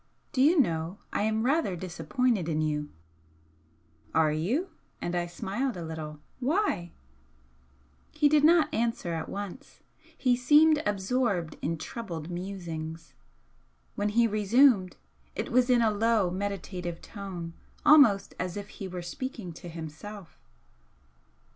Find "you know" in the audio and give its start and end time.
0.41-0.97